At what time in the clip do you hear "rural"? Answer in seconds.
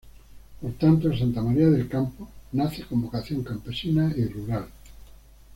4.25-4.67